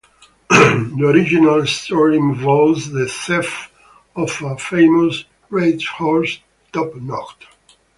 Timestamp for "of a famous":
4.15-5.25